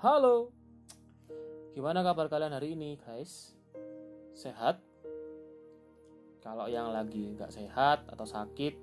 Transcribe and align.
Halo, 0.00 0.48
gimana 1.76 2.00
kabar 2.00 2.32
kalian 2.32 2.56
hari 2.56 2.72
ini, 2.72 2.96
guys? 3.04 3.52
Sehat? 4.32 4.80
Kalau 6.40 6.72
yang 6.72 6.88
lagi 6.88 7.36
nggak 7.36 7.52
sehat 7.52 8.08
atau 8.08 8.24
sakit, 8.24 8.80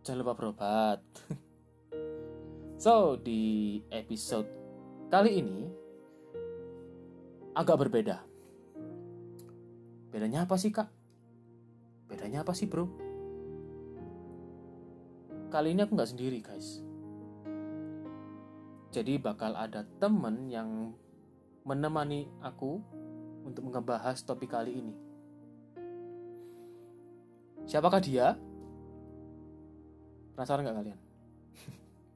jangan 0.00 0.24
lupa 0.24 0.32
berobat. 0.32 1.04
so, 2.88 3.20
di 3.20 3.84
episode 3.92 4.48
kali 5.12 5.44
ini 5.44 5.68
agak 7.52 7.76
berbeda. 7.76 8.24
Bedanya 10.08 10.48
apa 10.48 10.56
sih, 10.56 10.72
Kak? 10.72 10.88
Bedanya 12.08 12.48
apa 12.48 12.56
sih, 12.56 12.64
bro? 12.64 12.88
Kali 15.52 15.76
ini 15.76 15.84
aku 15.84 15.92
nggak 15.92 16.16
sendiri, 16.16 16.40
guys. 16.40 16.85
Jadi 18.96 19.20
bakal 19.20 19.52
ada 19.52 19.84
temen 20.00 20.48
yang 20.48 20.96
menemani 21.68 22.24
aku 22.40 22.80
untuk 23.44 23.68
ngebahas 23.68 24.24
topik 24.24 24.48
kali 24.48 24.72
ini. 24.72 24.96
Siapakah 27.68 28.00
dia? 28.00 28.40
Penasaran 30.32 30.64
nggak 30.64 30.76
kalian? 30.80 30.98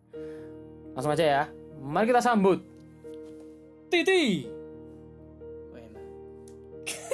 Langsung 0.96 1.12
aja 1.12 1.24
ya. 1.28 1.42
Mari 1.84 2.08
kita 2.08 2.24
sambut 2.24 2.64
Titi. 3.92 4.48
Wena. 5.76 6.00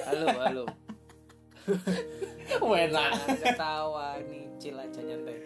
Halo, 0.06 0.26
halo. 0.46 0.64
Wena. 2.70 3.04
Ketawa 3.34 4.14
nih, 4.30 4.46
chill 4.62 4.78
aja 4.78 5.02
nyantai. 5.02 5.36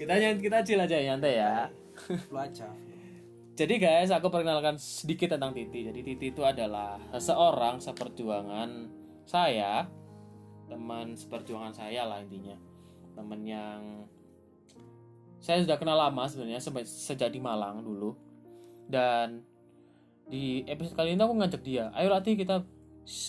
Kita 0.00 0.16
nyantai 0.16 0.40
kita 0.40 0.58
chill 0.64 0.80
aja 0.80 0.96
nyantai 0.96 1.34
ya. 1.44 1.68
Lu 2.32 2.40
aja. 2.40 2.85
Jadi 3.56 3.80
guys, 3.80 4.12
aku 4.12 4.28
perkenalkan 4.28 4.76
sedikit 4.76 5.32
tentang 5.32 5.56
Titi. 5.56 5.88
Jadi 5.88 6.04
Titi 6.04 6.28
itu 6.28 6.44
adalah 6.44 7.00
seseorang 7.16 7.80
seperjuangan 7.80 8.68
saya, 9.24 9.88
teman 10.68 11.16
seperjuangan 11.16 11.72
saya 11.72 12.04
lah 12.04 12.20
intinya. 12.20 12.52
Teman 13.16 13.40
yang 13.48 13.80
saya 15.40 15.64
sudah 15.64 15.80
kenal 15.80 15.96
lama 15.96 16.28
sebenarnya 16.28 16.60
sejak 16.84 17.32
di 17.32 17.40
Malang 17.40 17.80
dulu. 17.80 18.12
Dan 18.84 19.40
di 20.28 20.60
episode 20.68 20.92
kali 20.92 21.16
ini 21.16 21.24
aku 21.24 21.40
ngajak 21.40 21.62
dia, 21.64 21.88
ayo 21.96 22.12
latih 22.12 22.36
kita 22.36 22.60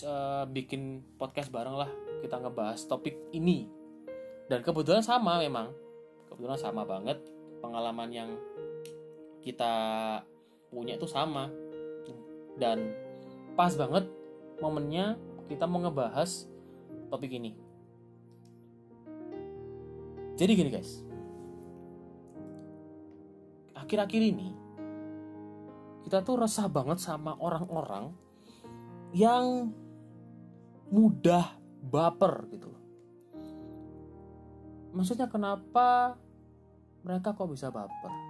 uh, 0.04 0.44
bikin 0.44 1.00
podcast 1.16 1.48
bareng 1.48 1.72
lah. 1.72 1.88
Kita 2.20 2.36
ngebahas 2.36 2.84
topik 2.84 3.16
ini. 3.32 3.64
Dan 4.52 4.60
kebetulan 4.60 5.00
sama 5.00 5.40
memang. 5.40 5.72
Kebetulan 6.28 6.60
sama 6.60 6.84
banget 6.84 7.16
pengalaman 7.64 8.12
yang 8.12 8.30
kita 9.48 9.72
punya 10.68 11.00
itu 11.00 11.08
sama. 11.08 11.48
Dan 12.60 12.92
pas 13.56 13.72
banget 13.72 14.04
momennya 14.60 15.16
kita 15.48 15.64
mau 15.64 15.80
ngebahas 15.80 16.44
topik 17.08 17.32
ini. 17.32 17.56
Jadi 20.36 20.52
gini 20.52 20.70
guys. 20.70 21.00
Akhir-akhir 23.72 24.20
ini 24.20 24.52
kita 26.04 26.20
tuh 26.20 26.44
resah 26.44 26.68
banget 26.68 27.00
sama 27.00 27.32
orang-orang 27.40 28.12
yang 29.16 29.72
mudah 30.92 31.56
baper 31.88 32.44
gitu. 32.52 32.68
Maksudnya 34.92 35.30
kenapa 35.30 36.18
mereka 37.06 37.32
kok 37.32 37.48
bisa 37.48 37.72
baper 37.72 38.27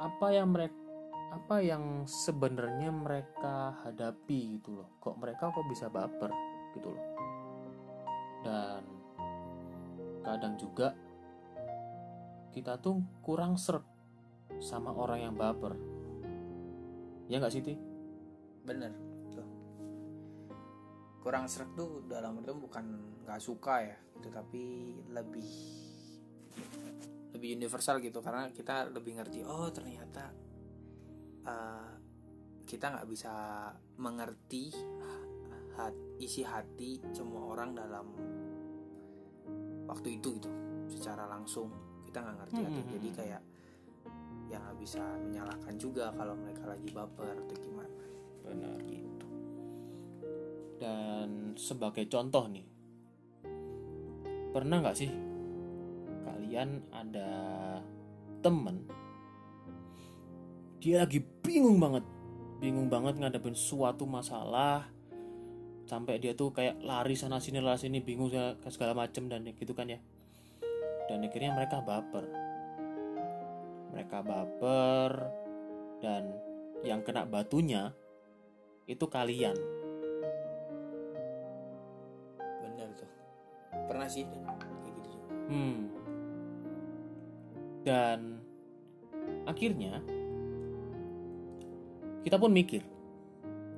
apa 0.00 0.26
yang 0.32 0.50
mereka 0.50 0.78
apa 1.30 1.62
yang 1.62 2.08
sebenarnya 2.10 2.90
mereka 2.90 3.78
hadapi 3.86 4.58
gitu 4.58 4.82
loh 4.82 4.98
kok 4.98 5.14
mereka 5.20 5.54
kok 5.54 5.68
bisa 5.70 5.86
baper 5.86 6.32
gitu 6.74 6.90
loh 6.90 7.06
dan 8.42 8.82
kadang 10.26 10.58
juga 10.58 10.96
kita 12.50 12.82
tuh 12.82 12.98
kurang 13.22 13.54
serp 13.54 13.86
sama 14.58 14.90
orang 14.90 15.30
yang 15.30 15.34
baper 15.38 15.78
ya 17.30 17.38
nggak 17.38 17.54
sih 17.54 17.62
Ti? 17.62 17.74
Bener. 18.66 18.92
Tuh. 19.30 19.48
Kurang 21.22 21.46
serak 21.46 21.70
tuh 21.78 22.02
dalam 22.10 22.42
itu 22.42 22.52
bukan 22.58 22.84
nggak 23.22 23.40
suka 23.40 23.86
ya, 23.86 23.96
tetapi 24.18 24.64
lebih 25.14 25.46
lebih 27.40 27.56
universal 27.56 27.96
gitu 28.04 28.20
karena 28.20 28.52
kita 28.52 28.92
lebih 28.92 29.16
ngerti 29.16 29.40
oh 29.48 29.72
ternyata 29.72 30.28
uh, 31.48 31.96
kita 32.68 32.92
nggak 32.92 33.08
bisa 33.08 33.32
mengerti 33.96 34.68
hat, 35.80 35.96
isi 36.20 36.44
hati 36.44 37.00
semua 37.16 37.48
orang 37.56 37.72
dalam 37.72 38.06
waktu 39.88 40.20
itu 40.20 40.36
gitu. 40.36 40.52
Secara 40.92 41.24
langsung 41.24 41.72
kita 42.04 42.20
nggak 42.20 42.36
ngerti 42.44 42.60
hati. 42.60 42.80
Hmm. 42.84 42.90
jadi 43.00 43.08
kayak 43.16 43.42
yang 44.52 44.60
nggak 44.60 44.78
bisa 44.78 45.02
menyalahkan 45.24 45.74
juga 45.80 46.12
kalau 46.12 46.36
mereka 46.36 46.68
lagi 46.68 46.88
baper 46.92 47.32
atau 47.40 47.56
gimana. 47.56 47.96
Benar. 48.44 48.78
Gitu 48.84 49.10
dan 50.80 51.52
sebagai 51.60 52.08
contoh 52.08 52.48
nih 52.48 52.64
pernah 54.50 54.80
nggak 54.80 54.96
sih 54.96 55.12
kalian 56.40 56.80
ada 56.88 57.28
temen 58.40 58.88
dia 60.80 61.04
lagi 61.04 61.20
bingung 61.44 61.76
banget 61.76 62.00
bingung 62.64 62.88
banget 62.88 63.20
ngadepin 63.20 63.52
suatu 63.52 64.08
masalah 64.08 64.88
sampai 65.84 66.16
dia 66.16 66.32
tuh 66.32 66.48
kayak 66.54 66.80
lari 66.80 67.12
sana 67.12 67.36
sini 67.36 67.60
lari 67.60 67.76
sini 67.76 68.00
bingung 68.00 68.32
segala, 68.32 68.56
segala 68.72 68.92
macem 68.94 69.26
dan 69.26 69.42
gitu 69.42 69.74
kan 69.74 69.90
ya. 69.90 69.98
Dan 71.10 71.26
akhirnya 71.26 71.50
mereka 71.50 71.82
baper. 71.82 72.22
Mereka 73.90 74.22
baper 74.22 75.12
dan 75.98 76.30
yang 76.86 77.02
kena 77.02 77.26
batunya 77.26 77.90
itu 78.86 79.02
kalian. 79.10 79.58
Bener 82.62 82.88
tuh. 82.94 83.10
Pernah 83.90 84.06
sih 84.06 84.22
kayak 84.30 84.94
gitu. 84.94 85.10
Hmm. 85.50 85.99
Dan 87.80 88.40
akhirnya 89.48 90.00
kita 92.20 92.36
pun 92.36 92.52
mikir. 92.52 92.84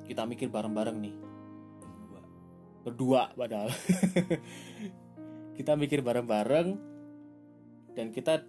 Kita 0.07 0.27
mikir 0.27 0.51
bareng-bareng 0.51 0.97
nih. 0.99 1.15
Berdua. 1.79 2.23
Berdua 2.83 3.23
padahal. 3.39 3.71
kita 5.59 5.79
mikir 5.79 6.03
bareng-bareng 6.03 6.69
dan 7.93 8.09
kita 8.11 8.41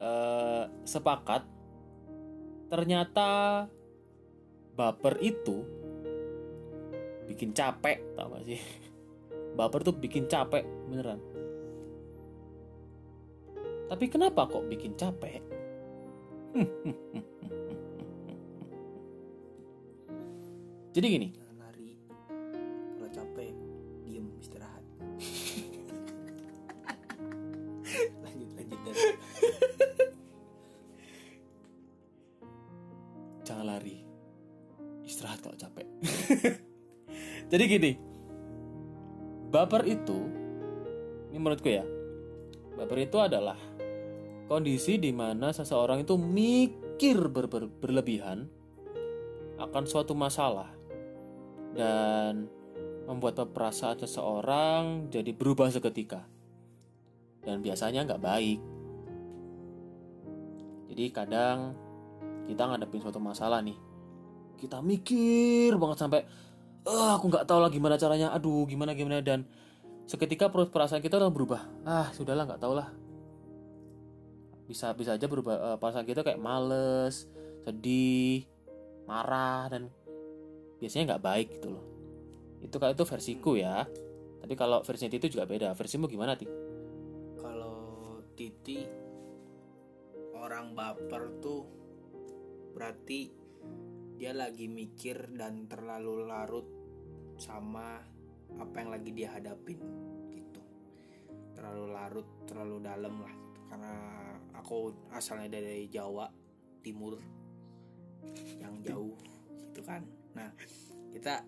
eh, 0.00 0.64
sepakat 0.82 1.44
ternyata 2.72 3.28
baper 4.72 5.20
itu 5.20 5.60
bikin 7.28 7.52
capek 7.52 8.00
tau 8.16 8.32
gak 8.32 8.44
sih 8.48 8.60
baper 9.58 9.84
tuh 9.84 9.92
bikin 9.92 10.24
capek 10.24 10.64
beneran 10.88 11.20
tapi 13.92 14.08
kenapa 14.08 14.48
kok 14.48 14.64
bikin 14.72 14.96
capek? 14.96 15.44
Jadi 20.96 21.06
gini. 21.08 21.28
Jangan 21.36 21.56
lari. 21.60 21.92
Kalau 22.96 23.10
capek 23.12 23.52
diem 24.08 24.32
istirahat. 24.40 24.80
Lanjut 28.24 28.48
lanjut 28.56 28.80
dan 28.80 28.96
jangan 33.44 33.76
lari. 33.76 34.00
Istirahat 35.04 35.44
kalau 35.44 35.60
capek. 35.60 35.84
Jadi 37.52 37.64
gini. 37.68 37.92
Baper 39.52 39.84
itu 39.84 40.16
ini 41.28 41.36
menurutku 41.36 41.68
ya. 41.68 41.84
Baper 42.76 43.04
itu 43.04 43.20
adalah 43.20 43.56
kondisi 44.46 44.98
di 44.98 45.10
mana 45.14 45.54
seseorang 45.54 46.02
itu 46.02 46.18
mikir 46.18 47.18
ber- 47.30 47.50
ber- 47.50 47.70
berlebihan 47.70 48.46
akan 49.58 49.84
suatu 49.86 50.12
masalah 50.12 50.70
dan 51.72 52.50
membuat 53.06 53.38
perasaan 53.50 53.98
seseorang 54.02 55.10
jadi 55.10 55.30
berubah 55.34 55.70
seketika. 55.70 56.26
Dan 57.42 57.58
biasanya 57.58 58.06
nggak 58.06 58.22
baik. 58.22 58.60
Jadi 60.92 61.04
kadang 61.10 61.74
kita 62.46 62.62
ngadepin 62.68 63.02
suatu 63.02 63.18
masalah 63.18 63.58
nih. 63.64 63.74
Kita 64.58 64.78
mikir 64.78 65.74
banget 65.74 65.98
sampai 65.98 66.20
eh 66.82 67.10
aku 67.18 67.26
nggak 67.26 67.46
tahu 67.46 67.58
lah 67.58 67.70
gimana 67.72 67.98
caranya. 67.98 68.30
Aduh 68.30 68.62
gimana 68.70 68.94
gimana. 68.94 69.18
Dan 69.18 69.42
seketika 70.06 70.46
perasaan 70.52 71.02
kita 71.02 71.18
udah 71.18 71.32
berubah. 71.34 71.62
Ah 71.82 72.14
sudahlah 72.14 72.46
nggak 72.46 72.62
tahu 72.62 72.78
lah 72.78 73.01
bisa 74.72 74.96
bisa 74.96 75.20
aja 75.20 75.28
berubah 75.28 75.76
eh, 75.76 75.76
perasaan 75.76 76.08
kita 76.08 76.24
kayak 76.24 76.40
males 76.40 77.28
sedih 77.68 78.48
marah 79.04 79.68
dan 79.68 79.92
biasanya 80.80 81.14
nggak 81.14 81.24
baik 81.24 81.48
gitu 81.60 81.68
loh 81.76 81.84
itu 82.64 82.76
kayak 82.80 82.96
itu 82.96 83.04
versiku 83.04 83.52
ya 83.60 83.84
tapi 84.40 84.56
kalau 84.56 84.80
versinya 84.80 85.12
Titi 85.12 85.28
juga 85.28 85.44
beda 85.44 85.76
versimu 85.76 86.08
gimana 86.08 86.32
Ti? 86.32 86.46
kalau 87.36 88.18
Titi 88.32 88.80
orang 90.40 90.72
baper 90.72 91.22
tuh 91.44 91.62
berarti 92.72 93.30
dia 94.16 94.32
lagi 94.32 94.66
mikir 94.66 95.36
dan 95.36 95.68
terlalu 95.68 96.26
larut 96.26 96.66
sama 97.36 98.00
apa 98.58 98.74
yang 98.80 98.90
lagi 98.90 99.10
dia 99.12 99.34
hadapin 99.34 99.78
gitu 100.34 100.62
terlalu 101.54 101.84
larut 101.94 102.28
terlalu 102.46 102.76
dalam 102.82 103.14
lah. 103.22 103.34
Karena 103.72 103.92
aku 104.52 104.92
asalnya 105.16 105.56
dari 105.56 105.88
Jawa 105.88 106.28
Timur 106.84 107.16
yang 108.60 108.84
jauh 108.84 109.16
gitu 109.72 109.80
kan 109.80 110.04
nah 110.36 110.52
kita 111.16 111.40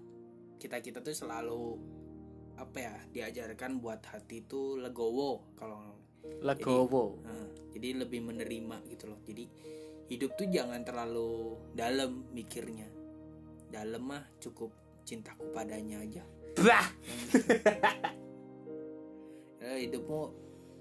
kita 0.56 0.80
kita 0.80 0.98
tuh 1.04 1.12
selalu 1.12 1.76
apa 2.56 2.78
ya 2.80 2.94
diajarkan 3.12 3.76
buat 3.76 4.00
hati 4.08 4.40
itu 4.46 4.80
legowo 4.80 5.52
kalau 5.60 6.00
Legowo 6.40 7.20
Nah, 7.24 7.48
jadi 7.76 8.04
lebih 8.04 8.24
menerima 8.24 8.80
gitu 8.88 9.12
loh. 9.12 9.20
Jadi 9.28 9.44
hidup 10.08 10.36
tuh 10.36 10.48
jangan 10.48 10.80
terlalu 10.84 11.56
dalam 11.76 12.28
mikirnya. 12.32 12.88
Dalam 13.68 14.02
mah 14.04 14.24
cukup 14.40 14.72
cintaku 15.04 15.52
padanya 15.52 16.00
aja. 16.00 16.24
bah 16.60 16.88
Eh, 19.64 19.88
hidupmu 19.88 20.22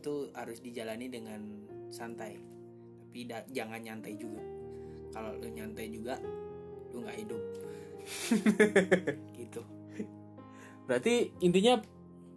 tuh 0.04 0.28
harus 0.36 0.60
dijalani 0.60 1.08
dengan 1.08 1.40
santai. 1.88 2.36
Tapi 3.00 3.20
da- 3.24 3.48
jangan 3.48 3.80
nyantai 3.80 4.14
juga. 4.14 4.44
Kalau 5.10 5.38
lu 5.38 5.48
nyantai 5.48 5.88
juga, 5.88 6.20
lu 6.92 7.02
nggak 7.02 7.18
hidup. 7.18 7.42
gitu. 9.40 9.64
berarti 10.84 11.32
intinya 11.40 11.80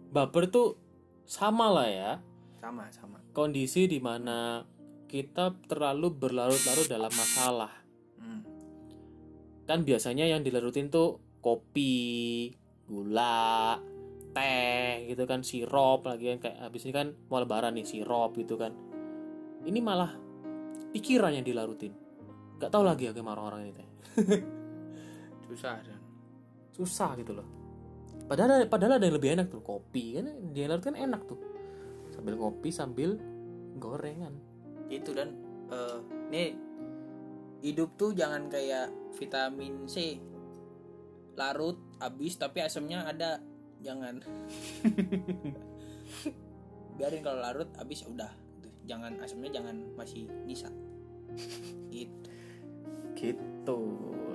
baper 0.07 0.47
tuh 0.47 0.79
sama 1.27 1.67
lah 1.67 1.87
ya 1.91 2.11
Sama 2.55 2.87
sama. 2.87 3.19
kondisi 3.35 3.83
di 3.85 3.99
mana 3.99 4.63
kita 5.05 5.51
terlalu 5.67 6.07
berlarut-larut 6.09 6.87
dalam 6.87 7.11
masalah 7.11 7.71
Hmm. 8.15 8.47
kan 9.67 9.83
biasanya 9.83 10.23
yang 10.23 10.39
dilarutin 10.39 10.87
tuh 10.87 11.19
kopi 11.37 12.55
gula 12.87 13.75
teh 14.37 15.09
gitu 15.09 15.25
kan 15.25 15.41
sirup 15.41 16.05
lagi 16.05 16.37
kan 16.37 16.37
kayak 16.45 16.57
habis 16.69 16.85
ini 16.85 16.93
kan 16.93 17.09
mau 17.33 17.41
lebaran 17.41 17.73
nih 17.73 17.85
sirup 17.89 18.37
gitu 18.37 18.53
kan. 18.53 18.69
Ini 19.65 19.79
malah 19.81 20.13
pikiran 20.93 21.33
yang 21.33 21.41
dilarutin. 21.41 21.93
Nggak 22.61 22.69
tahu 22.69 22.83
lagi 22.85 23.09
ya 23.09 23.11
gimana 23.17 23.41
orang-orang 23.41 23.61
ini 23.65 23.73
teh. 23.73 23.87
Susah 25.49 25.81
dan 25.81 25.97
susah 26.77 27.17
gitu 27.17 27.33
loh. 27.33 27.47
Padahal 28.29 28.69
padahal 28.69 29.01
ada 29.01 29.09
yang 29.09 29.17
lebih 29.17 29.33
enak 29.33 29.49
tuh 29.49 29.65
kopi 29.65 30.21
kan 30.21 30.29
dia 30.53 30.69
larut 30.69 30.85
kan 30.85 30.93
enak 30.93 31.25
tuh. 31.25 31.39
Sambil 32.13 32.37
ngopi 32.37 32.69
sambil 32.69 33.17
gorengan. 33.81 34.37
Itu 34.93 35.17
dan 35.17 35.33
eh, 35.73 35.97
nih 36.29 36.49
hidup 37.65 37.97
tuh 37.97 38.13
jangan 38.13 38.45
kayak 38.45 38.93
vitamin 39.17 39.89
C. 39.89 40.21
Larut 41.33 41.81
habis 41.97 42.37
tapi 42.37 42.61
asamnya 42.61 43.09
ada 43.09 43.41
jangan. 43.81 44.21
Biarin 46.97 47.21
kalau 47.21 47.39
larut 47.41 47.69
habis 47.77 48.01
ya 48.03 48.07
udah. 48.09 48.31
Gitu. 48.57 48.69
jangan 48.89 49.13
asamnya 49.21 49.51
jangan 49.53 49.75
masih 49.93 50.25
nyisa. 50.47 50.69
Gitu. 51.93 52.29
Gitu. 53.17 53.81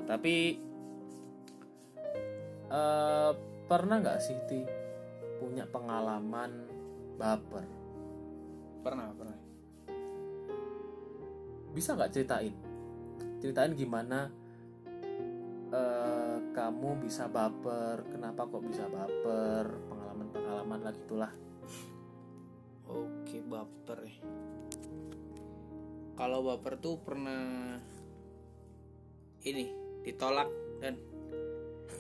Tapi 0.07 0.35
eh 2.73 3.33
pernah 3.69 3.97
nggak 4.01 4.21
sih 4.21 4.37
Ti 4.49 4.61
punya 5.43 5.67
pengalaman 5.67 6.51
baper? 7.19 7.67
Pernah 8.83 9.11
pernah. 9.15 9.39
Bisa 11.73 11.97
nggak 11.97 12.13
ceritain? 12.13 12.55
Ceritain 13.41 13.73
gimana 13.75 14.42
eh 15.73 16.37
kamu 16.53 17.01
bisa 17.01 17.33
baper 17.33 18.05
kenapa 18.13 18.45
kok 18.45 18.61
bisa 18.61 18.85
baper 18.93 19.67
pengalaman 19.89 20.29
pengalaman 20.29 20.79
lah 20.85 20.93
gitulah 20.93 21.33
oke 22.93 23.37
baper 23.49 23.99
ya 24.05 24.17
kalau 26.13 26.45
baper 26.45 26.77
tuh 26.77 27.01
pernah 27.01 27.81
ini 29.49 29.67
ditolak 30.05 30.49
dan 30.79 30.95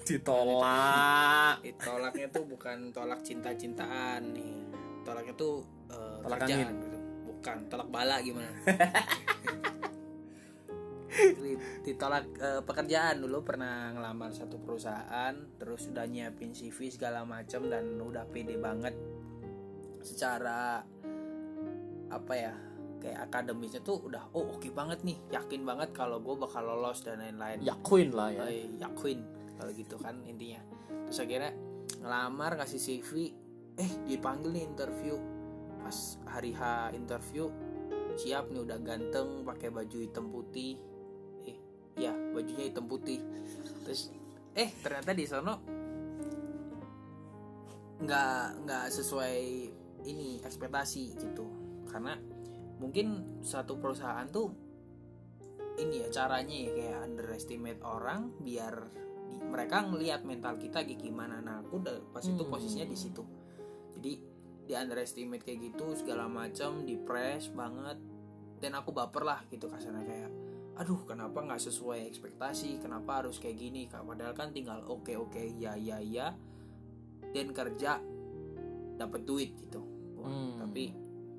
ditolak 0.02 1.62
Tolaknya 1.78 2.26
tuh 2.30 2.44
bukan 2.46 2.90
tolak 2.90 3.22
cinta-cintaan 3.22 4.34
nih. 4.34 4.66
Tolaknya 5.06 5.34
tuh 5.38 5.62
eh, 5.90 6.18
Tolak 6.26 6.38
kerjaan 6.42 6.74
gitu. 6.74 6.98
Bukan 7.30 7.56
tolak 7.70 7.88
bala 7.90 8.18
gimana? 8.18 8.50
Di- 11.12 11.60
Ditolak 11.84 12.24
eh, 12.40 12.60
pekerjaan 12.64 13.20
dulu 13.20 13.44
pernah 13.44 13.92
ngelamar 13.92 14.32
satu 14.32 14.56
perusahaan, 14.56 15.34
terus 15.60 15.92
udah 15.92 16.08
nyiapin 16.08 16.56
CV 16.56 16.88
segala 16.88 17.22
macam 17.28 17.68
dan 17.68 18.00
udah 18.00 18.24
pede 18.28 18.56
banget. 18.56 18.96
Secara 20.02 20.82
apa 22.12 22.34
ya 22.36 22.52
kayak 23.02 23.28
akademisnya 23.30 23.82
tuh 23.82 23.98
udah 24.04 24.30
oh 24.36 24.54
oke 24.54 24.68
banget 24.70 25.02
nih 25.02 25.18
yakin 25.32 25.64
banget 25.66 25.90
kalau 25.96 26.22
gue 26.22 26.36
bakal 26.38 26.64
lolos 26.64 27.02
dan 27.04 27.20
lain-lain. 27.20 27.60
Yakuin 27.60 28.10
lah 28.14 28.30
ya. 28.32 28.48
Eh, 28.48 28.68
yakin 28.78 29.18
kalau 29.58 29.70
gitu 29.74 29.96
kan 30.00 30.16
intinya. 30.24 30.60
Terus 31.08 31.18
akhirnya 31.22 31.52
ngelamar 32.02 32.56
kasih 32.56 32.80
CV 32.80 33.10
eh 33.76 33.90
dipanggil 34.08 34.54
nih 34.54 34.64
interview. 34.64 35.16
Pas 35.82 36.16
hari 36.30 36.54
H 36.54 36.94
interview 36.94 37.50
siap 38.12 38.52
nih 38.52 38.60
udah 38.60 38.78
ganteng 38.84 39.40
pakai 39.42 39.72
baju 39.72 39.98
hitam 39.98 40.28
putih 40.28 40.76
ya 41.96 42.12
bajunya 42.32 42.68
hitam 42.68 42.88
putih. 42.88 43.20
Terus 43.84 44.08
eh 44.52 44.70
ternyata 44.80 45.12
di 45.12 45.24
sono 45.24 45.54
nggak 48.02 48.66
nggak 48.66 48.86
sesuai 48.90 49.38
ini 50.08 50.42
ekspektasi 50.42 51.04
gitu. 51.14 51.46
Karena 51.86 52.18
mungkin 52.82 53.38
satu 53.46 53.78
perusahaan 53.78 54.26
tuh 54.26 54.50
ini 55.78 56.04
ya 56.04 56.08
caranya 56.10 56.56
ya 56.68 56.70
kayak 56.74 57.00
underestimate 57.08 57.80
orang 57.86 58.34
biar 58.42 58.74
di- 59.30 59.40
mereka 59.40 59.86
ngelihat 59.88 60.26
mental 60.26 60.58
kita 60.58 60.82
kayak 60.82 61.00
gimana. 61.00 61.38
Nah 61.40 61.62
aku 61.62 61.78
udah 61.80 61.96
pas 62.12 62.24
itu 62.26 62.42
Hmm. 62.42 62.52
posisinya 62.52 62.86
di 62.90 62.98
situ. 62.98 63.22
Jadi 63.96 64.12
di 64.62 64.72
underestimate 64.74 65.42
kayak 65.46 65.72
gitu 65.72 65.94
segala 65.94 66.26
macam 66.26 66.82
di 66.84 66.98
press 66.98 67.48
banget. 67.54 67.98
Dan 68.62 68.78
aku 68.78 68.90
baper 68.94 69.22
lah 69.26 69.40
gitu 69.50 69.66
kasarnya 69.66 70.04
kayak 70.06 70.30
aduh 70.72 71.04
kenapa 71.04 71.44
nggak 71.44 71.60
sesuai 71.60 72.08
ekspektasi? 72.08 72.80
Kenapa 72.80 73.20
harus 73.22 73.36
kayak 73.36 73.56
gini 73.56 73.84
Kak? 73.86 74.02
padahal 74.02 74.32
kan 74.32 74.50
tinggal 74.50 74.80
oke 74.88 75.12
oke 75.14 75.40
ya 75.60 75.76
ya 75.76 76.00
ya 76.00 76.32
dan 77.32 77.52
kerja 77.52 78.00
dapat 78.96 79.20
duit 79.24 79.52
gitu. 79.58 79.80
Wah, 80.16 80.28
Hmm. 80.28 80.56
tapi 80.62 80.94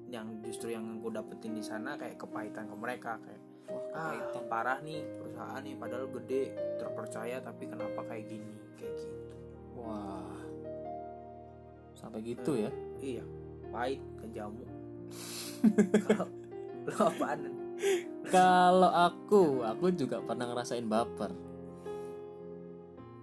yang 0.09 0.43
justru 0.45 0.69
yang 0.69 1.01
aku 1.01 1.09
dapetin 1.09 1.57
di 1.57 1.65
sana 1.65 1.97
kayak 1.97 2.21
kepahitan 2.21 2.69
ke 2.69 2.75
mereka 2.77 3.17
kayak 3.25 3.41
Wah, 3.63 4.13
ah 4.13 4.43
parah 4.45 4.83
nih 4.83 5.01
perusahaan 5.17 5.63
nih 5.63 5.73
padahal 5.79 6.05
gede 6.21 6.53
terpercaya 6.77 7.39
tapi 7.41 7.63
kenapa 7.65 8.03
kayak 8.05 8.27
gini? 8.27 8.53
Kayak 8.77 8.93
gitu. 9.01 9.17
Wah. 9.79 10.37
Sampai 11.97 12.19
gitu 12.21 12.59
ya? 12.59 12.69
iya 12.99 13.23
pahit 13.71 14.03
ke 14.21 14.25
jamu. 14.29 14.67
Kalau 16.05 16.27
lo 16.85 16.95
apaan 17.09 17.39
Kalau 18.33 18.89
aku, 18.89 19.61
aku 19.61 19.93
juga 19.93 20.17
pernah 20.17 20.49
ngerasain 20.49 20.89
baper. 20.89 21.29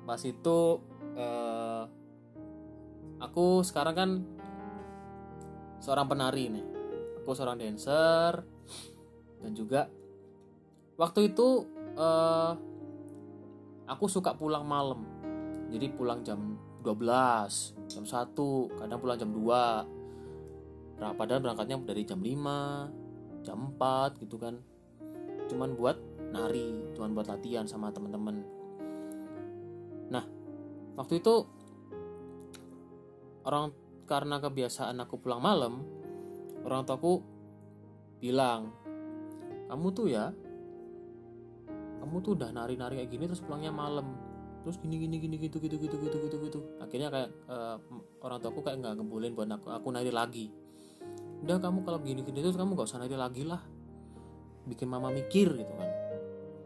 Pas 0.07 0.23
itu 0.23 0.59
eh, 1.19 1.83
aku 3.19 3.67
sekarang 3.67 3.95
kan 3.99 4.11
seorang 5.83 6.07
penari 6.07 6.47
nih. 6.55 6.62
Aku 7.19 7.35
seorang 7.35 7.59
dancer 7.59 8.47
dan 9.43 9.50
juga 9.50 9.90
waktu 10.95 11.35
itu 11.35 11.67
eh, 11.99 12.52
aku 13.90 14.07
suka 14.07 14.38
pulang 14.38 14.62
malam. 14.62 15.02
Jadi 15.75 15.90
pulang 15.90 16.23
jam 16.23 16.55
12, 16.87 17.90
jam 17.90 18.07
1, 18.07 18.79
kadang 18.79 19.02
pulang 19.02 19.19
jam 19.19 19.35
2. 19.35 21.02
Nah, 21.02 21.11
padahal 21.19 21.43
berangkatnya 21.43 21.83
dari 21.83 22.07
jam 22.07 22.23
5, 22.23 23.43
jam 23.43 23.75
4 23.75 24.23
gitu 24.23 24.38
kan 24.38 24.70
cuman 25.50 25.75
buat 25.75 25.99
nari 26.30 26.95
cuman 26.95 27.11
buat 27.12 27.26
latihan 27.26 27.66
sama 27.66 27.90
teman-teman 27.90 28.47
nah 30.09 30.25
waktu 30.95 31.19
itu 31.19 31.45
orang 33.45 33.75
karena 34.07 34.38
kebiasaan 34.38 34.99
aku 35.02 35.19
pulang 35.19 35.42
malam 35.42 35.83
orang 36.62 36.87
tuaku 36.87 37.23
bilang 38.23 38.71
kamu 39.71 39.87
tuh 39.95 40.07
ya 40.11 40.30
kamu 42.00 42.16
tuh 42.25 42.33
udah 42.33 42.49
nari-nari 42.50 43.04
kayak 43.04 43.11
gini 43.12 43.25
terus 43.28 43.45
pulangnya 43.45 43.71
malam. 43.71 44.16
Terus 44.64 44.76
gini 44.80 44.97
gini 45.00 45.16
gini 45.21 45.37
gitu 45.37 45.61
gitu 45.61 45.76
gitu 45.76 45.97
gitu 46.00 46.16
gitu 46.16 46.37
gitu. 46.49 46.59
Akhirnya 46.80 47.12
kayak 47.12 47.28
eh, 47.28 47.76
orang 48.25 48.40
tuaku 48.40 48.64
kayak 48.64 48.80
nggak 48.80 48.92
ngebolehin 48.99 49.37
buat 49.37 49.49
aku 49.52 49.69
aku 49.69 49.88
nari 49.92 50.09
lagi. 50.09 50.49
Udah 51.45 51.61
kamu 51.61 51.85
kalau 51.85 52.00
gini 52.00 52.21
gini 52.25 52.40
terus 52.45 52.57
kamu 52.57 52.76
gak 52.76 52.88
usah 52.88 53.00
nari 53.00 53.16
lagi 53.16 53.49
lah 53.49 53.64
bikin 54.69 54.88
mama 54.88 55.09
mikir 55.12 55.52
gitu 55.57 55.73
kan. 55.76 55.90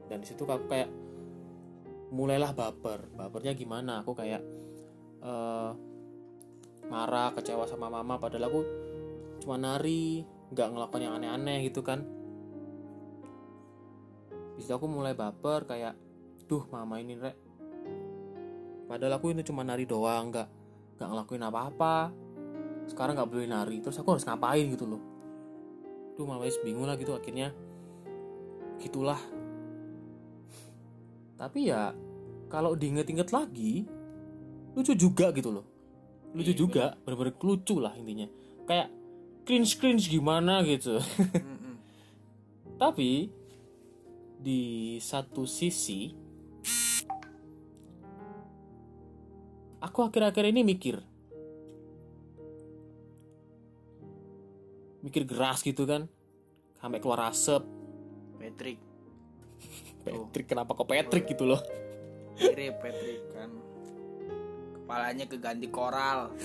Dan 0.08 0.22
di 0.22 0.26
situ 0.26 0.46
aku 0.46 0.66
kayak 0.70 0.90
mulailah 2.14 2.54
baper. 2.54 3.10
Bapernya 3.14 3.52
gimana? 3.58 4.02
Aku 4.06 4.14
kayak 4.14 4.42
eh, 5.24 5.70
marah 6.88 7.32
kecewa 7.32 7.64
sama 7.64 7.88
mama 7.88 8.20
padahal 8.20 8.46
aku 8.52 8.60
cuma 9.40 9.56
nari 9.56 10.24
nggak 10.52 10.68
ngelakuin 10.70 11.04
yang 11.08 11.14
aneh-aneh 11.18 11.66
gitu 11.68 11.80
kan. 11.82 12.04
Di 14.54 14.60
situ 14.62 14.74
aku 14.76 14.86
mulai 14.86 15.16
baper 15.16 15.66
kayak 15.66 15.94
duh 16.46 16.64
mama 16.70 17.00
ini 17.00 17.18
rek. 17.18 17.36
Padahal 18.84 19.16
aku 19.16 19.32
ini 19.32 19.42
cuma 19.42 19.64
nari 19.64 19.88
doang 19.88 20.30
nggak 20.30 20.48
nggak 21.00 21.08
ngelakuin 21.08 21.44
apa-apa. 21.48 21.96
Sekarang 22.84 23.16
nggak 23.16 23.30
boleh 23.32 23.48
nari 23.48 23.80
terus 23.80 23.96
aku 23.98 24.14
harus 24.14 24.28
ngapain 24.28 24.68
gitu 24.70 24.84
loh. 24.84 25.02
Tuh 26.14 26.28
mama 26.28 26.46
is 26.46 26.60
bingung 26.62 26.86
lah 26.86 26.94
gitu 26.94 27.16
akhirnya 27.16 27.50
gitulah 28.82 29.20
tapi 31.34 31.68
ya 31.68 31.92
kalau 32.48 32.78
diinget-inget 32.78 33.34
lagi 33.34 33.84
lucu 34.74 34.92
juga 34.94 35.30
gitu 35.34 35.50
loh. 35.50 35.66
Lucu 36.34 36.50
Iya, 36.50 36.58
juga 36.58 36.84
bener-bener 37.06 37.34
lucu 37.38 37.78
lah 37.78 37.94
intinya. 37.94 38.26
Kayak 38.66 38.88
cringe 39.46 39.74
cringe 39.78 40.06
gimana 40.10 40.62
gitu. 40.66 40.98
Tapi 42.82 43.30
di 44.40 44.96
satu 44.98 45.46
sisi 45.46 46.10
aku 49.78 49.98
akhir-akhir 50.02 50.50
ini 50.50 50.66
mikir. 50.66 50.96
Mikir 55.06 55.22
keras 55.28 55.62
gitu 55.62 55.86
kan. 55.86 56.10
Sampai 56.82 56.98
keluar 56.98 57.30
asap 57.30 57.83
Patrick. 58.54 58.78
Patrick 60.06 60.46
kenapa 60.46 60.78
kok 60.78 60.86
Patrick 60.86 61.26
gitu 61.26 61.42
loh? 61.42 61.58
Mirip 62.38 62.78
Patrick 62.78 63.34
kan. 63.34 63.50
Kepalanya 64.78 65.26
keganti 65.26 65.66
koral. 65.74 66.30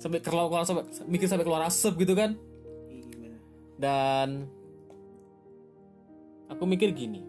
Sampai 0.00 0.20
keluar 0.20 0.48
keluar 0.48 0.64
sampai 0.64 0.84
mikir 1.08 1.28
sampai 1.28 1.44
keluar 1.44 1.64
asap 1.68 2.04
gitu 2.04 2.16
kan? 2.16 2.32
Gimana 2.88 3.36
dan 3.80 4.44
aku 6.52 6.68
mikir 6.68 6.92
gini 6.92 7.24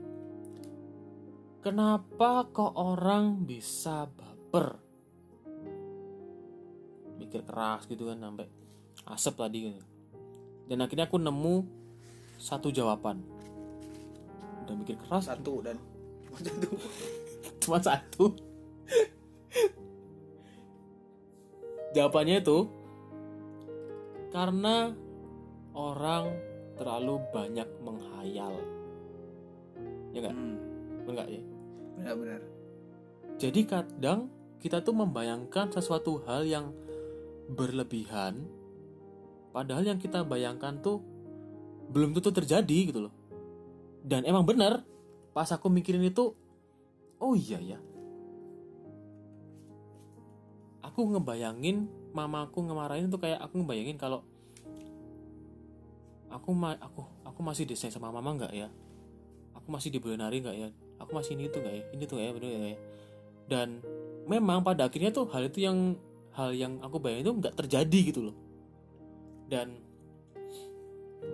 kenapa 1.64 2.52
kok 2.52 2.76
orang 2.76 3.48
bisa 3.48 4.12
baper? 4.12 4.76
Mikir 7.16 7.48
keras 7.48 7.88
gitu 7.88 8.12
kan 8.12 8.20
sampai 8.20 8.48
asap 9.08 9.34
tadi 9.40 9.58
gitu 9.72 9.91
dan 10.70 10.78
akhirnya 10.84 11.08
aku 11.08 11.18
nemu 11.18 11.56
satu 12.42 12.74
jawaban. 12.74 13.22
Udah 14.66 14.76
mikir 14.78 14.98
keras. 14.98 15.30
Satu 15.30 15.62
dan 15.62 15.78
cuma 17.62 17.78
satu. 17.78 18.34
Jawabannya 21.92 22.40
itu 22.40 22.72
karena 24.32 24.96
orang 25.76 26.32
terlalu 26.80 27.20
banyak 27.36 27.68
menghayal. 27.84 28.54
Ya 30.16 30.20
nggak? 30.24 30.36
Hmm, 30.36 30.58
enggak 31.08 31.28
ya? 31.28 31.42
Benar-benar. 32.00 32.42
Jadi 33.38 33.62
kadang 33.68 34.32
kita 34.62 34.80
tuh 34.86 34.94
membayangkan 34.96 35.74
sesuatu 35.74 36.22
hal 36.30 36.48
yang 36.48 36.72
berlebihan 37.52 38.48
padahal 39.52 39.84
yang 39.86 40.00
kita 40.00 40.24
bayangkan 40.24 40.80
tuh 40.80 41.04
belum 41.92 42.16
tentu 42.16 42.32
terjadi 42.32 42.78
gitu 42.92 43.08
loh. 43.08 43.14
Dan 44.02 44.26
emang 44.26 44.48
bener 44.48 44.82
pas 45.32 45.48
aku 45.52 45.72
mikirin 45.72 46.04
itu 46.04 46.36
oh 47.22 47.38
iya 47.38 47.62
ya 47.62 47.80
aku 50.92 51.08
ngebayangin 51.16 51.88
mamaku 52.12 52.68
ngemarahin 52.68 53.08
tuh 53.08 53.22
kayak 53.22 53.40
aku 53.40 53.64
ngebayangin 53.64 53.96
kalau 53.96 54.28
aku 56.28 56.52
ma 56.52 56.76
aku 56.76 57.08
aku 57.24 57.40
masih 57.40 57.64
desain 57.64 57.94
sama 57.96 58.12
mama 58.12 58.36
nggak 58.36 58.52
ya? 58.52 58.68
Aku 59.56 59.72
masih 59.72 59.94
nari 60.20 60.44
nggak 60.44 60.58
ya? 60.58 60.70
Aku 61.00 61.16
masih 61.16 61.40
ini 61.40 61.48
tuh 61.48 61.64
nggak 61.64 61.76
ya? 61.76 61.84
Ini 61.96 62.04
tuh 62.04 62.14
nggak 62.20 62.28
ya? 62.28 62.34
Bener 62.36 62.50
ya? 62.52 62.78
Dan 63.48 63.68
memang 64.28 64.68
pada 64.68 64.92
akhirnya 64.92 65.16
tuh 65.16 65.32
hal 65.32 65.48
itu 65.48 65.64
yang 65.64 65.96
hal 66.36 66.52
yang 66.52 66.80
aku 66.84 67.00
bayangin 67.00 67.24
itu 67.24 67.34
nggak 67.40 67.56
terjadi 67.56 68.00
gitu 68.12 68.22
loh 68.32 68.36
dan 69.52 69.76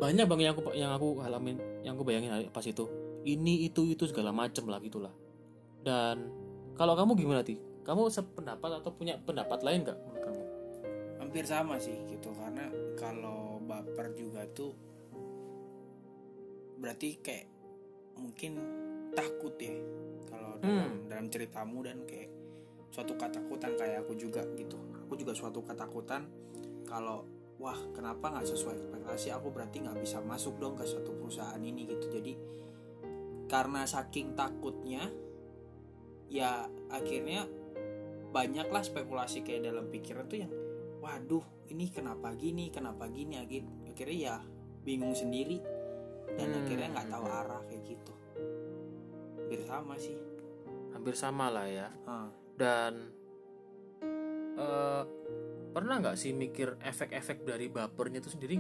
banyak 0.02 0.26
bang 0.26 0.42
yang 0.42 0.52
aku 0.58 0.62
yang 0.74 0.92
aku 0.92 1.22
alamin 1.22 1.62
yang 1.86 1.94
aku 1.94 2.02
bayangin 2.02 2.50
pas 2.50 2.66
itu. 2.66 2.90
Ini 3.22 3.70
itu 3.70 3.86
itu 3.86 4.10
segala 4.10 4.34
macem 4.34 4.66
lah 4.66 4.82
gitulah. 4.82 5.14
Dan 5.86 6.34
kalau 6.74 6.98
kamu 6.98 7.14
gimana 7.14 7.46
ti? 7.46 7.62
Kamu 7.86 8.10
sependapat 8.10 8.82
atau 8.84 8.92
punya 8.92 9.16
pendapat 9.22 9.62
lain 9.62 9.86
nggak 9.86 9.98
menurut 10.02 10.22
kamu? 10.26 10.44
Hampir 11.22 11.44
sama 11.46 11.78
sih 11.78 11.96
gitu. 12.10 12.34
Karena 12.34 12.68
kalau 12.98 13.62
baper 13.64 14.12
juga 14.18 14.44
tuh 14.50 14.74
berarti 16.82 17.22
kayak 17.22 17.48
mungkin 18.18 18.52
takut 19.14 19.54
ya. 19.62 19.78
Kalau 20.28 20.58
dalam 20.60 21.06
dalam 21.06 21.28
ceritamu 21.30 21.86
dan 21.86 22.04
kayak 22.10 22.34
suatu 22.92 23.14
ketakutan 23.14 23.78
kayak 23.78 24.04
aku 24.04 24.18
juga 24.18 24.42
gitu. 24.58 24.76
Aku 25.08 25.16
juga 25.16 25.32
suatu 25.32 25.64
ketakutan 25.64 26.28
kalau 26.88 27.37
wah 27.58 27.78
kenapa 27.94 28.34
nggak 28.34 28.48
sesuai 28.48 28.76
ekspektasi? 28.78 29.34
Aku 29.34 29.50
berarti 29.50 29.82
nggak 29.82 29.98
bisa 30.02 30.22
masuk 30.22 30.62
dong 30.62 30.78
ke 30.78 30.86
suatu 30.86 31.14
perusahaan 31.18 31.62
ini 31.62 31.90
gitu. 31.90 32.08
Jadi 32.10 32.34
karena 33.48 33.88
saking 33.88 34.36
takutnya 34.36 35.08
ya 36.28 36.68
akhirnya 36.92 37.48
banyaklah 38.36 38.84
spekulasi 38.84 39.42
kayak 39.48 39.72
dalam 39.72 39.88
pikiran 39.88 40.28
tuh 40.28 40.44
yang 40.44 40.52
waduh 41.00 41.46
ini 41.72 41.88
kenapa 41.88 42.36
gini 42.36 42.68
kenapa 42.70 43.08
gini? 43.08 43.40
Akhir- 43.40 43.68
akhirnya 43.88 44.18
ya 44.18 44.36
bingung 44.84 45.16
sendiri 45.16 45.60
dan 46.36 46.52
Hmm. 46.52 46.60
akhirnya 46.64 46.88
nggak 46.94 47.08
tahu 47.10 47.26
arah 47.26 47.62
kayak 47.72 47.84
gitu. 47.88 48.14
Hampir 49.40 49.62
sama 49.64 49.96
sih. 49.96 50.18
Hampir 50.92 51.16
sama 51.16 51.46
lah 51.48 51.68
ya. 51.72 51.88
Ah, 52.04 52.28
dan 52.60 53.16
eh, 54.58 55.04
pernah 55.78 56.02
nggak 56.02 56.18
sih 56.18 56.34
mikir 56.34 56.74
efek-efek 56.82 57.46
dari 57.46 57.70
bapernya 57.70 58.18
itu 58.18 58.34
sendiri? 58.34 58.58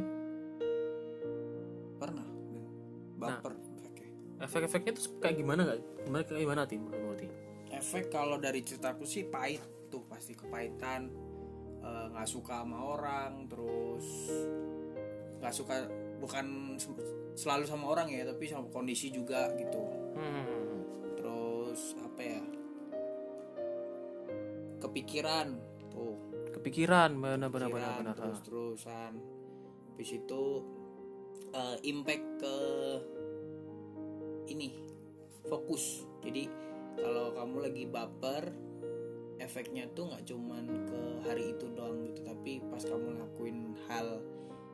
Pernah. 1.97 2.29
Baper 3.17 3.57
efeknya. 3.57 4.09
efek-efeknya 4.45 4.91
itu 4.93 5.01
kayak 5.17 5.35
gimana 5.41 5.65
nggak? 5.65 5.79
Gimana 6.05 6.21
kayak 6.29 6.41
gimana 6.45 6.61
tim 6.69 6.85
menurut 6.85 7.17
efek 7.73 8.13
kalau 8.13 8.37
dari 8.37 8.61
ceritaku 8.61 9.03
sih 9.05 9.25
pahit 9.27 9.61
tuh 9.89 10.05
pasti 10.05 10.37
kepahitan 10.37 11.09
eh, 11.81 12.05
nggak 12.13 12.27
suka 12.29 12.61
sama 12.61 12.77
orang 12.85 13.49
terus 13.49 14.07
nggak 15.41 15.53
suka 15.53 15.75
bukan 16.17 16.77
se- 16.81 17.17
selalu 17.37 17.69
sama 17.69 17.93
orang 17.93 18.09
ya 18.09 18.25
tapi 18.25 18.45
sama 18.49 18.69
kondisi 18.69 19.09
juga 19.09 19.53
gitu. 19.57 19.81
Hmm. 20.17 20.85
terus 21.17 21.93
apa 22.01 22.21
ya? 22.21 22.41
Kepikiran 24.77 25.76
tuh 26.67 26.75
kepikiran 26.75 27.09
benar 27.15 27.49
benar 27.49 27.69
benar 27.69 27.69
pikiran, 27.71 27.97
benar 28.03 28.15
terus 28.19 28.39
terusan 28.43 29.13
habis 29.97 30.09
itu 30.13 30.43
eh, 31.55 31.77
impact 31.89 32.25
ke 32.37 32.55
ini 34.47 34.69
fokus. 35.47 36.05
Jadi 36.23 36.45
kalau 36.99 37.33
kamu 37.35 37.55
lagi 37.65 37.83
baper 37.87 38.43
efeknya 39.37 39.89
tuh 39.93 40.09
nggak 40.09 40.23
cuman 40.27 40.65
ke 40.85 41.01
hari 41.25 41.53
itu 41.53 41.65
doang 41.73 42.01
gitu 42.05 42.25
tapi 42.25 42.61
pas 42.69 42.81
kamu 42.81 43.21
lakuin 43.21 43.77
hal 43.85 44.21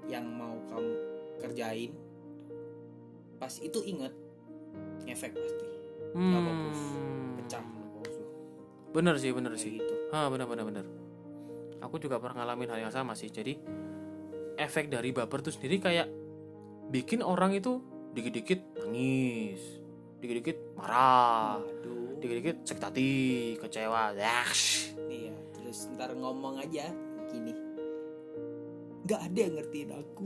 yang 0.08 0.28
mau 0.28 0.56
kamu 0.72 0.92
kerjain 1.40 1.92
pas 3.40 3.52
itu 3.60 3.80
inget 3.84 4.14
ngefek 5.08 5.36
pasti. 5.36 5.68
Nggak 6.16 6.42
fokus. 6.48 6.80
Hmm. 6.80 7.36
pecah 7.40 7.64
fokus. 7.64 8.16
Bener 8.92 9.16
sih 9.20 9.32
bener 9.32 9.52
kayak 9.56 9.64
sih. 9.64 9.72
gitu. 9.80 9.96
Ah 10.12 10.28
benar 10.28 10.48
benar 10.48 10.68
benar 10.68 11.03
aku 11.84 12.00
juga 12.00 12.18
pernah 12.18 12.42
ngalamin 12.48 12.72
hal 12.72 12.80
yang 12.88 12.94
sama 12.96 13.14
sih 13.14 13.28
jadi 13.28 13.60
efek 14.56 14.88
dari 14.88 15.12
baper 15.12 15.44
itu 15.44 15.52
sendiri 15.52 15.78
kayak 15.84 16.08
bikin 16.90 17.20
orang 17.20 17.52
itu 17.52 17.84
dikit-dikit 18.16 18.80
nangis 18.80 19.62
dikit-dikit 20.24 20.58
marah 20.80 21.60
dikit-dikit 22.24 22.64
sakit 22.64 22.84
hati 22.88 23.10
kecewa 23.60 24.16
Yaksh. 24.16 24.96
Iya, 25.12 25.36
terus 25.52 25.92
ntar 25.92 26.16
ngomong 26.16 26.64
aja 26.64 26.88
gini. 27.28 27.52
nggak 29.04 29.20
ada 29.20 29.40
yang 29.44 29.54
ngertiin 29.60 29.92
aku 30.00 30.24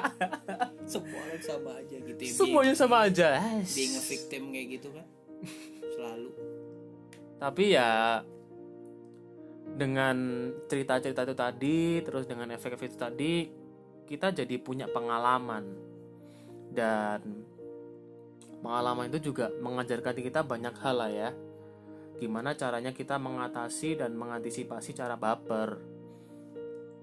semua 0.96 1.18
orang 1.28 1.42
sama 1.44 1.70
aja 1.76 1.96
gitu 2.00 2.22
ya 2.24 2.32
semuanya 2.32 2.72
sama 2.72 2.96
aja 3.04 3.28
dia 3.68 3.86
nge-victim 3.92 4.42
kayak 4.48 4.66
gitu 4.80 4.88
kan 4.96 5.06
selalu 5.92 6.30
tapi 7.36 7.76
ya 7.76 8.24
dengan 9.72 10.48
cerita-cerita 10.68 11.24
itu 11.24 11.34
tadi 11.36 11.80
terus 12.04 12.28
dengan 12.28 12.52
efek-efek 12.52 12.92
itu 12.92 12.98
tadi 12.98 13.32
kita 14.04 14.32
jadi 14.32 14.56
punya 14.60 14.86
pengalaman. 14.88 15.64
Dan 16.72 17.20
pengalaman 18.60 19.08
itu 19.12 19.32
juga 19.32 19.52
mengajarkan 19.52 20.16
kita 20.16 20.40
banyak 20.44 20.74
hal 20.80 20.96
lah 20.96 21.12
ya. 21.12 21.30
Gimana 22.20 22.54
caranya 22.54 22.92
kita 22.94 23.16
mengatasi 23.18 23.98
dan 23.98 24.14
mengantisipasi 24.14 24.94
cara 24.94 25.16
baper. 25.16 25.80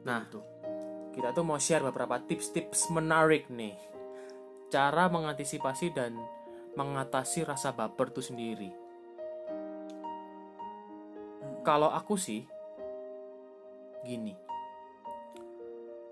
Nah 0.06 0.22
tuh 0.30 0.46
kita 1.14 1.34
tuh 1.34 1.44
mau 1.44 1.60
share 1.60 1.84
beberapa 1.84 2.22
tips-tips 2.22 2.94
menarik 2.94 3.50
nih. 3.50 3.76
Cara 4.70 5.10
mengantisipasi 5.10 5.92
dan 5.92 6.14
mengatasi 6.78 7.44
rasa 7.44 7.74
baper 7.74 8.14
itu 8.14 8.22
sendiri. 8.22 8.70
Kalau 11.66 11.92
aku 11.92 12.16
sih 12.16 12.46
gini. 14.04 14.36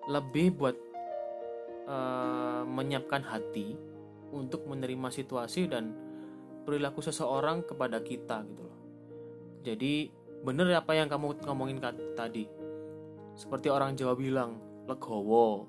Lebih 0.08 0.48
buat 0.56 0.76
eh, 1.88 2.62
menyiapkan 2.64 3.24
hati 3.28 3.76
untuk 4.32 4.68
menerima 4.68 5.08
situasi 5.12 5.72
dan 5.72 5.96
perilaku 6.68 7.00
seseorang 7.00 7.64
kepada 7.64 8.04
kita 8.04 8.44
gitu 8.44 8.64
loh. 8.68 8.80
Jadi 9.64 10.12
bener 10.44 10.72
apa 10.76 10.96
yang 10.96 11.08
kamu 11.08 11.40
ngomongin 11.48 11.80
tadi. 12.16 12.48
Seperti 13.38 13.72
orang 13.72 13.96
Jawa 13.96 14.18
bilang 14.20 14.60
legowo. 14.84 15.68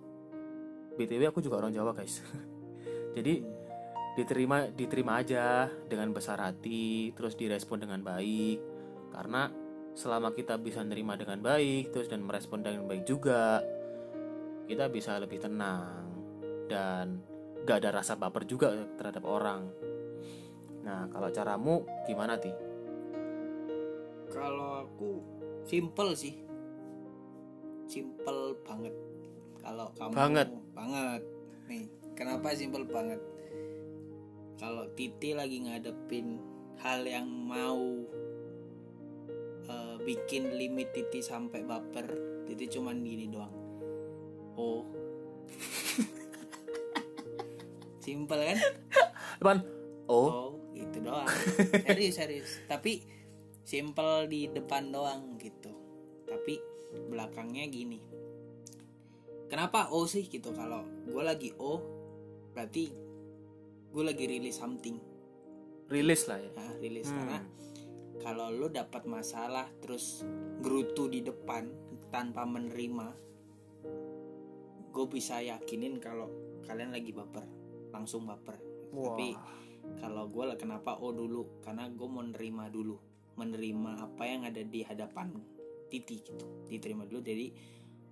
Btw 0.98 1.30
aku 1.30 1.38
juga 1.38 1.62
orang 1.62 1.70
Jawa 1.70 1.94
guys. 1.94 2.18
Jadi 3.16 3.42
diterima 4.18 4.66
diterima 4.74 5.22
aja 5.22 5.70
dengan 5.86 6.10
besar 6.10 6.42
hati 6.42 7.14
terus 7.14 7.38
direspon 7.38 7.78
dengan 7.78 8.02
baik. 8.02 8.58
Karena 9.14 9.46
selama 9.98 10.30
kita 10.30 10.54
bisa 10.62 10.78
nerima 10.86 11.18
dengan 11.18 11.42
baik 11.42 11.90
terus 11.90 12.06
dan 12.06 12.22
merespon 12.22 12.62
dengan 12.62 12.86
baik 12.86 13.02
juga 13.02 13.58
kita 14.70 14.86
bisa 14.86 15.18
lebih 15.18 15.42
tenang 15.42 16.06
dan 16.70 17.18
gak 17.66 17.82
ada 17.82 17.98
rasa 17.98 18.14
baper 18.14 18.46
juga 18.46 18.70
terhadap 18.94 19.24
orang. 19.26 19.66
Nah 20.84 21.08
kalau 21.10 21.32
caramu 21.34 21.82
gimana 22.06 22.38
ti? 22.38 22.52
Kalau 24.28 24.84
aku 24.86 25.10
simple 25.64 26.12
sih. 26.14 26.36
Simple 27.88 28.60
banget. 28.62 28.94
Kalau 29.64 29.88
kamu 29.96 30.12
Banget. 30.14 30.48
banget. 30.76 31.22
Nih 31.66 31.84
kenapa 32.12 32.52
simple 32.52 32.84
banget? 32.86 33.18
Kalau 34.60 34.84
Titi 34.92 35.32
lagi 35.32 35.64
ngadepin 35.64 36.38
hal 36.78 37.08
yang 37.08 37.26
mau 37.26 38.04
bikin 40.08 40.56
limit 40.56 40.96
Titi 40.96 41.20
sampai 41.20 41.68
baper 41.68 42.08
Titi 42.48 42.64
cuman 42.72 43.04
gini 43.04 43.28
doang. 43.28 43.52
Oh. 44.56 44.88
Simple 48.04 48.40
kan? 48.40 48.58
Depan 49.36 49.58
oh. 50.08 50.28
Oh 50.32 50.50
gitu 50.72 51.04
doang. 51.04 51.28
Serius 51.84 52.16
serius. 52.16 52.50
Tapi 52.64 53.04
simple 53.68 54.24
di 54.32 54.48
depan 54.48 54.88
doang 54.88 55.36
gitu. 55.36 55.68
Tapi 56.24 56.56
belakangnya 57.12 57.68
gini. 57.68 58.00
Kenapa 59.52 59.92
O 59.92 60.08
sih 60.08 60.24
gitu? 60.24 60.56
Kalau 60.56 60.88
gue 61.04 61.20
lagi 61.20 61.52
O 61.60 61.84
berarti 62.56 62.88
gue 63.92 64.04
lagi 64.04 64.24
rilis 64.24 64.56
something. 64.56 64.96
Rilis 65.92 66.24
lah 66.32 66.40
ya. 66.40 66.48
Nah, 66.56 66.72
rilis. 66.80 67.12
Hmm. 67.12 67.16
karena 67.20 67.38
kalau 68.18 68.50
lo 68.50 68.66
dapat 68.68 69.06
masalah 69.06 69.70
terus 69.78 70.26
gerutu 70.60 71.06
di 71.06 71.22
depan 71.22 71.70
tanpa 72.10 72.42
menerima 72.48 73.28
gue 74.88 75.06
bisa 75.06 75.38
yakinin 75.38 76.02
kalau 76.02 76.26
kalian 76.66 76.90
lagi 76.90 77.14
baper 77.14 77.46
langsung 77.94 78.28
baper. 78.28 78.56
Wah. 78.92 79.12
tapi 79.12 79.36
kalau 80.00 80.28
gue 80.28 80.44
lah 80.44 80.56
kenapa 80.56 80.96
O 81.00 81.12
dulu? 81.12 81.60
Karena 81.64 81.88
gue 81.88 82.08
mau 82.08 82.24
nerima 82.24 82.68
dulu 82.68 82.96
menerima 83.38 84.02
apa 84.02 84.24
yang 84.26 84.42
ada 84.44 84.60
di 84.60 84.82
hadapan 84.82 85.32
Titi 85.88 86.20
gitu. 86.20 86.66
Diterima 86.68 87.08
dulu 87.08 87.20
jadi 87.24 87.48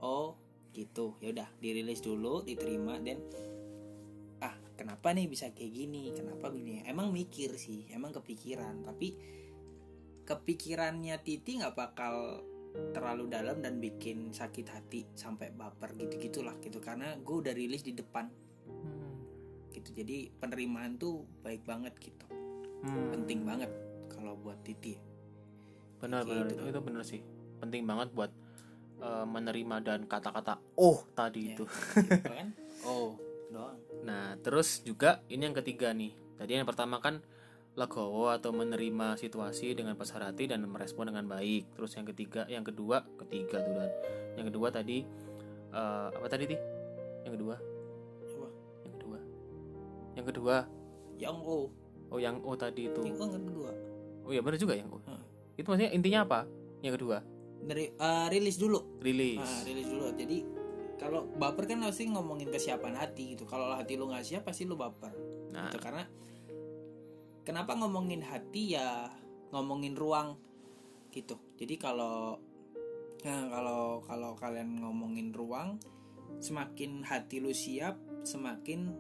oh 0.01 0.37
gitu. 0.73 1.19
Ya 1.21 1.33
udah 1.33 1.49
dirilis 1.61 2.01
dulu 2.01 2.45
diterima 2.45 2.97
dan 3.03 3.21
ah 4.40 4.57
kenapa 4.77 5.12
nih 5.12 5.29
bisa 5.29 5.53
kayak 5.53 5.73
gini? 5.73 6.12
Kenapa 6.14 6.49
gini 6.53 6.85
emang 6.87 7.12
mikir 7.12 7.57
sih 7.57 7.88
emang 7.92 8.14
kepikiran. 8.16 8.85
Tapi 8.87 9.09
kepikirannya 10.27 11.17
Titi 11.23 11.62
nggak 11.62 11.79
bakal 11.79 12.43
terlalu 12.93 13.33
dalam 13.33 13.65
dan 13.65 13.81
bikin 13.81 14.37
sakit 14.37 14.67
hati 14.69 15.09
sampai 15.17 15.49
baper 15.55 15.97
gitu 15.97 16.21
gitulah 16.21 16.53
gitu. 16.61 16.83
Karena 16.83 17.17
gue 17.17 17.37
udah 17.41 17.55
rilis 17.57 17.87
di 17.87 17.95
depan. 17.97 18.29
Hmm. 18.67 19.15
gitu. 19.73 19.95
Jadi 19.95 20.29
penerimaan 20.37 20.99
tuh 20.99 21.25
baik 21.41 21.62
banget 21.65 21.95
gitu. 22.03 22.27
Hmm. 22.85 23.09
penting 23.15 23.47
banget 23.47 23.71
kalau 24.12 24.37
buat 24.37 24.61
Titi. 24.61 24.99
Benar 26.03 26.27
benar. 26.29 26.51
Gitu. 26.53 26.61
itu, 26.61 26.71
itu 26.75 26.81
benar 26.83 27.03
sih. 27.07 27.21
Penting 27.62 27.89
banget 27.89 28.12
buat 28.12 28.29
eh, 29.01 29.25
menerima 29.25 29.77
dan 29.81 30.01
kata-kata 30.05 30.61
oh 30.77 31.07
tadi 31.15 31.55
Ya. 31.55 31.57
itu. 31.57 31.65
Gitu 31.97 32.23
kan? 32.37 32.49
Oh 32.85 33.17
doang. 33.49 33.79
Nah 34.05 34.37
terus 34.43 34.83
juga 34.85 35.23
ini 35.31 35.49
yang 35.49 35.57
ketiga 35.57 35.95
nih. 35.95 36.12
Tadi 36.37 36.51
yang 36.53 36.69
pertama 36.69 37.01
kan 37.01 37.23
legowo 37.77 38.33
atau 38.33 38.57
menerima 38.57 39.21
situasi 39.21 39.77
dengan 39.77 39.95
besar 40.01 40.25
hati 40.25 40.49
dan 40.49 40.65
merespon 40.65 41.12
dengan 41.12 41.29
baik. 41.29 41.77
Terus 41.77 41.93
yang 41.93 42.09
ketiga 42.09 42.49
yang 42.49 42.65
kedua 42.65 43.05
ketiga 43.21 43.61
tuh 43.61 43.77
dan. 43.77 43.93
Yang 44.41 44.47
kedua 44.53 44.69
tadi 44.73 45.05
eh, 45.71 46.09
apa 46.09 46.27
tadi 46.27 46.45
ti? 46.49 46.57
Yang 47.29 47.33
kedua? 47.37 47.55
Apa? 48.27 48.49
yang 48.83 48.93
kedua. 48.97 49.19
Yang 50.17 50.27
kedua. 50.33 50.57
Yang 51.21 51.37
O. 51.45 51.59
Oh 52.09 52.19
yang 52.19 52.37
oh 52.41 52.57
tadi 52.57 52.89
itu. 52.89 53.01
Yang 53.05 53.17
O 53.21 53.25
yang 53.29 53.45
kedua. 53.45 53.71
Oh 54.27 54.33
ya 54.33 54.41
benar 54.41 54.59
juga 54.59 54.75
yang 54.75 54.89
oh 54.91 55.01
Hmm. 55.07 55.23
itu 55.55 55.69
maksudnya 55.69 55.93
intinya 55.93 56.21
apa? 56.25 56.41
Yang 56.81 56.95
kedua? 57.01 57.17
Dari 57.61 57.93
eh, 57.93 58.27
rilis 58.33 58.57
dulu. 58.57 59.01
Rilis. 59.05 59.45
Nah, 59.45 59.62
rilis 59.69 59.87
dulu. 59.89 60.07
Jadi 60.17 60.39
kalau 60.97 61.29
baper 61.37 61.69
kan 61.69 61.85
pasti 61.85 62.09
ngomongin 62.09 62.49
kesiapan 62.49 62.97
hati 62.97 63.37
gitu. 63.37 63.45
Kalau 63.45 63.77
hati 63.77 64.01
lu 64.01 64.09
nggak 64.09 64.25
siap 64.25 64.49
pasti 64.49 64.65
lu 64.65 64.81
baper. 64.81 65.12
Nah. 65.53 65.69
Gitu 65.69 65.77
karena 65.77 66.09
kenapa 67.47 67.79
ngomongin 67.79 68.27
hati 68.27 68.75
ya 68.75 69.07
ngomongin 69.55 69.95
ruang? 69.95 70.35
Gitu. 71.15 71.39
Jadi 71.55 71.79
kalau 71.79 72.43
nah 73.23 73.49
kalau 73.49 74.03
kalau 74.05 74.37
kalian 74.37 74.83
ngomongin 74.83 75.33
ruang 75.33 75.81
semakin 76.43 77.01
hati 77.07 77.41
lu 77.41 77.55
siap 77.55 77.97
semakin 78.27 78.93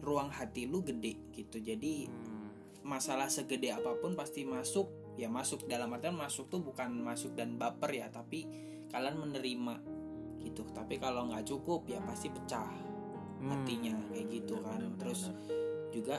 ruang 0.00 0.32
hati 0.32 0.64
lu 0.64 0.80
gede 0.80 1.20
gitu. 1.36 1.60
Jadi 1.60 2.08
hmm, 2.08 2.82
masalah 2.88 3.28
segede 3.28 3.70
apa 3.70 4.00
pun 4.00 4.16
pasti 4.16 4.48
masuk. 4.48 4.88
Ya 5.20 5.28
masuk 5.28 5.68
dalam 5.68 5.92
artian 5.92 6.16
masuk 6.16 6.48
tuh 6.48 6.64
bukan 6.64 6.96
masuk 7.04 7.36
dan 7.36 7.60
baper 7.60 7.92
ya 7.92 8.08
tapi 8.08 8.48
kalian 8.88 9.20
menerima 9.20 9.76
gitu. 10.40 10.64
Tapi 10.72 10.96
kalau 10.96 11.28
nggak 11.28 11.44
cukup 11.44 11.84
ya 11.84 12.00
pasti 12.00 12.32
pecah 12.32 12.64
hmm, 12.64 13.48
hatinya 13.52 13.94
kayak 14.08 14.26
gitu 14.32 14.56
benar, 14.56 14.64
kan. 14.64 14.80
benar, 14.80 14.96
terus 14.96 15.20
juga 15.92 16.16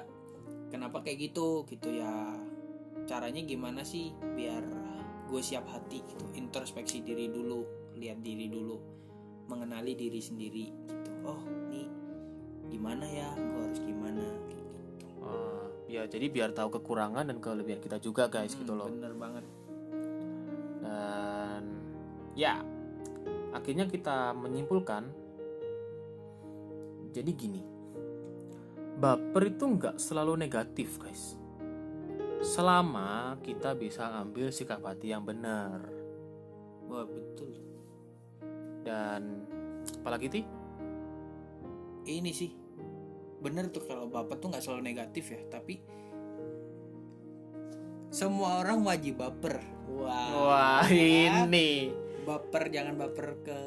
kenapa 0.71 1.03
kayak 1.03 1.29
gitu? 1.29 1.67
Gitu 1.67 1.99
ya. 1.99 2.33
Caranya 3.03 3.43
gimana 3.43 3.83
sih 3.83 4.09
biar 4.15 4.63
gue 5.27 5.41
siap 5.41 5.67
hati 5.67 5.99
gitu? 6.01 6.25
Introspeksi 6.33 7.03
diri 7.03 7.27
dulu 7.27 7.67
lihat 7.93 8.23
diri 8.23 8.47
dulu 8.47 8.79
mengenali 9.45 9.93
diri 9.93 10.17
sendiri 10.17 10.65
gitu. 10.71 11.11
Oh 11.21 11.41
nih 11.67 11.87
gimana 12.67 13.03
ya? 13.03 13.29
Gue 13.35 13.61
harus 13.67 13.81
gimana? 13.83 14.23
Gitu 14.47 14.63
Ah, 15.21 15.67
ya 15.85 16.07
jadi 16.07 16.25
biar 16.27 16.49
tahu 16.51 16.79
kekurangan 16.79 17.27
dan 17.27 17.37
kelebihan 17.37 17.77
kita 17.77 17.99
juga 17.99 18.25
guys 18.25 18.55
gitu 18.55 18.71
Hmm, 18.71 18.79
loh. 18.79 18.87
bener 18.89 19.13
banget. 19.13 19.45
Dan 20.81 21.63
ya 22.33 22.63
akhirnya 23.51 23.85
kita 23.85 24.31
menyimpulkan 24.31 25.03
jadi 27.11 27.31
gini 27.35 27.59
baper 29.01 29.49
itu 29.49 29.65
nggak 29.65 29.97
selalu 29.97 30.37
negatif 30.37 31.01
guys. 31.01 31.33
Selama 32.45 33.41
kita 33.41 33.73
bisa 33.73 34.21
ambil 34.21 34.53
sikap 34.53 34.85
hati 34.85 35.09
yang 35.09 35.25
benar. 35.25 35.81
Wah 36.85 37.05
betul. 37.09 37.57
Dan 38.85 39.49
apalagi 40.05 40.27
ti? 40.29 40.41
Ini 42.05 42.29
sih 42.29 42.53
bener 43.41 43.73
tuh 43.73 43.81
kalau 43.89 44.05
baper 44.05 44.37
tuh 44.37 44.53
nggak 44.53 44.61
selalu 44.61 44.85
negatif 44.85 45.33
ya 45.33 45.41
tapi 45.49 45.81
semua 48.13 48.61
orang 48.61 48.85
wajib 48.85 49.17
baper. 49.17 49.57
Wah 49.97 50.29
wah 50.37 50.85
ya. 50.85 51.41
ini. 51.49 51.89
Baper 52.21 52.69
jangan 52.69 53.01
baper 53.01 53.27
ke 53.41 53.59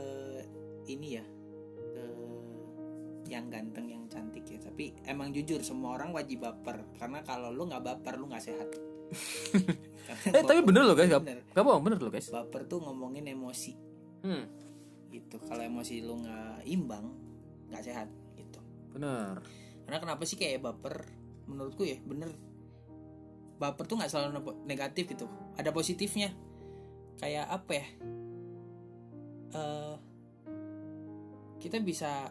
ini 0.86 1.18
ya 1.18 1.26
yang 3.24 3.48
ganteng 3.48 3.88
yang 3.88 4.03
ya 4.03 4.03
tapi 4.74 4.90
emang 5.06 5.30
jujur 5.30 5.62
semua 5.62 5.94
orang 5.94 6.10
wajib 6.10 6.42
baper. 6.42 6.82
Karena 6.98 7.22
kalau 7.22 7.54
lu 7.54 7.70
nggak 7.70 7.78
baper 7.78 8.18
lu 8.18 8.26
nggak 8.26 8.42
sehat. 8.42 8.66
Eh 10.04 10.44
tapi 10.44 10.60
bener 10.60 10.84
loh 10.84 10.92
guys. 10.92 11.08
Bener. 11.08 11.40
gak 11.48 11.64
bohong 11.64 11.80
bener 11.80 11.96
loh 11.96 12.12
guys. 12.12 12.28
Baper 12.28 12.68
tuh 12.68 12.76
ngomongin 12.82 13.24
emosi. 13.24 13.72
Hmm, 14.20 14.44
gitu. 15.08 15.40
Kalau 15.40 15.64
emosi 15.64 16.04
lu 16.04 16.20
nggak 16.20 16.66
imbang 16.68 17.08
nggak 17.72 17.82
sehat 17.86 18.10
gitu. 18.36 18.60
Bener. 18.92 19.40
Karena 19.86 19.98
kenapa 20.02 20.26
sih 20.28 20.36
kayak 20.36 20.60
baper? 20.60 21.08
Menurutku 21.48 21.88
ya 21.88 21.96
bener. 22.04 22.34
Baper 23.56 23.86
tuh 23.88 23.96
nggak 23.96 24.10
selalu 24.10 24.42
negatif 24.66 25.08
gitu. 25.08 25.30
Ada 25.56 25.70
positifnya. 25.72 26.34
Kayak 27.16 27.46
apa 27.48 27.72
ya? 27.72 27.86
Eh, 29.54 29.94
kita 31.62 31.80
bisa 31.80 32.28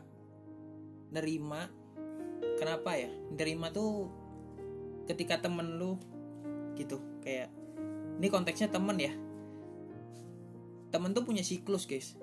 nerima 1.09 1.82
kenapa 2.57 2.95
ya? 2.97 3.11
Nerima 3.33 3.69
tuh 3.73 4.07
ketika 5.03 5.43
temen 5.43 5.75
lu 5.75 5.99
gitu 6.79 6.99
kayak 7.21 7.51
ini 8.19 8.27
konteksnya 8.29 8.69
temen 8.71 8.97
ya. 8.99 9.13
Temen 10.93 11.11
tuh 11.11 11.25
punya 11.25 11.41
siklus 11.41 11.89
guys. 11.89 12.15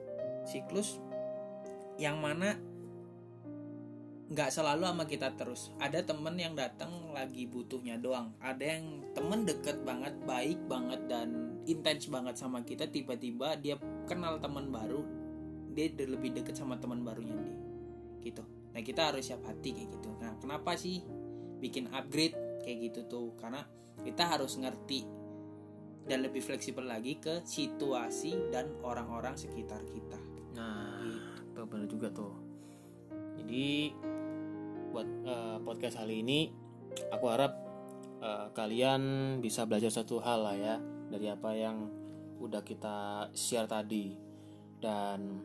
Siklus 0.46 1.02
yang 2.00 2.22
mana 2.22 2.56
nggak 4.30 4.50
selalu 4.54 4.86
sama 4.86 5.04
kita 5.10 5.34
terus. 5.34 5.74
Ada 5.82 6.06
temen 6.06 6.38
yang 6.38 6.54
datang 6.54 7.10
lagi 7.10 7.50
butuhnya 7.50 7.98
doang. 7.98 8.30
Ada 8.38 8.78
yang 8.78 9.02
temen 9.12 9.42
deket 9.42 9.82
banget 9.82 10.14
baik 10.22 10.62
banget 10.70 11.02
dan 11.10 11.58
intens 11.66 12.06
banget 12.06 12.38
sama 12.38 12.62
kita. 12.62 12.86
Tiba-tiba 12.86 13.58
dia 13.58 13.74
kenal 14.06 14.38
teman 14.38 14.70
baru 14.70 15.02
dia 15.70 15.86
lebih 15.94 16.34
deket 16.34 16.54
sama 16.54 16.78
teman 16.78 17.02
barunya 17.02 17.34
dia. 17.34 17.58
Gitu 18.22 18.59
nah 18.70 18.80
kita 18.80 19.10
harus 19.10 19.26
siap 19.26 19.42
hati 19.46 19.74
kayak 19.74 19.88
gitu. 19.98 20.10
Nah 20.22 20.38
kenapa 20.38 20.78
sih 20.78 21.02
bikin 21.58 21.90
upgrade 21.90 22.34
kayak 22.62 22.90
gitu 22.90 23.00
tuh? 23.06 23.28
Karena 23.36 23.62
kita 24.00 24.24
harus 24.24 24.56
ngerti 24.56 25.20
dan 26.08 26.24
lebih 26.24 26.42
fleksibel 26.42 26.82
lagi 26.82 27.20
ke 27.20 27.44
situasi 27.44 28.50
dan 28.50 28.72
orang-orang 28.82 29.36
sekitar 29.36 29.78
kita. 29.86 30.18
Nah, 30.58 31.06
itu 31.06 31.60
bener 31.68 31.86
juga 31.86 32.08
tuh. 32.10 32.34
Jadi 33.38 33.94
buat 34.90 35.06
eh, 35.06 35.58
podcast 35.62 36.02
kali 36.02 36.24
ini, 36.24 36.50
aku 37.14 37.26
harap 37.30 37.52
eh, 38.18 38.46
kalian 38.56 39.02
bisa 39.38 39.68
belajar 39.70 39.92
satu 39.92 40.18
hal 40.18 40.42
lah 40.42 40.56
ya 40.58 40.76
dari 41.10 41.30
apa 41.30 41.50
yang 41.54 41.86
udah 42.40 42.66
kita 42.66 43.30
share 43.36 43.70
tadi. 43.70 44.16
Dan 44.80 45.44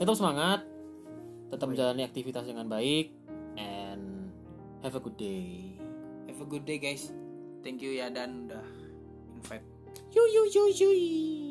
tetap 0.00 0.16
semangat, 0.16 0.64
tetap 1.50 1.66
menjalani 1.70 2.02
aktivitas 2.06 2.46
dengan 2.46 2.66
baik, 2.66 3.14
and 3.56 4.32
have 4.82 4.94
a 4.94 5.02
good 5.02 5.16
day. 5.18 5.76
have 6.36 6.44
a 6.44 6.50
good 6.52 6.68
day 6.68 6.76
guys 6.76 7.16
thank 7.64 7.80
you 7.80 7.96
ya 7.96 8.12
dan 8.12 8.44
udah 8.44 8.66
invite 9.32 9.64
Yu 10.12 10.22
yu 10.28 10.42
yu 10.52 10.64
yu. 10.68 11.45